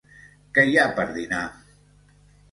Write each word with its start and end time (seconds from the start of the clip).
Què 0.57 0.63
hi 0.69 0.77
ha 0.79 0.85
per 0.99 1.05
dinar? 1.17 1.41